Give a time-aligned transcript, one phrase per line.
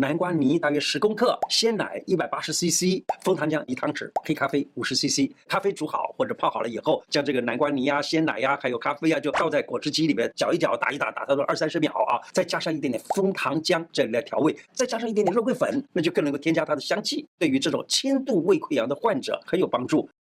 [0.00, 5.30] 南瓜泥大约十公克，鲜奶一百八十 CC，枫糖浆一汤匙，黑咖啡五十 CC。
[5.46, 17.28] 咖啡煮好或者泡好了以后，将这个南瓜泥呀、鲜奶呀，还有咖啡呀，就倒在果汁机里面搅一搅、打一打，打它个二三十秒啊，再加上一点点枫糖浆这里来调味，再加上一点点肉桂粉，那就更能够添加它的香气。
[17.38, 20.08] 对于这种轻度胃溃疡的患者很有帮助。